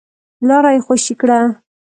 [0.47, 1.39] لاره يې خوشې کړه.